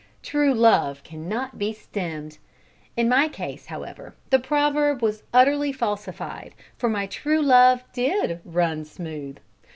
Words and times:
True 0.23 0.51
love 0.55 1.03
cannot 1.03 1.59
be 1.59 1.73
stemmed! 1.73 2.39
In 2.97 3.07
my 3.07 3.27
case, 3.27 3.67
however, 3.67 4.15
the 4.31 4.39
proverb 4.39 5.03
was 5.03 5.21
utterly 5.31 5.71
falsified, 5.71 6.55
for 6.75 6.89
my 6.89 7.05
true 7.05 7.39
love 7.43 7.83
did 7.93 8.41
"run 8.43 8.83
smooth." 8.83 9.37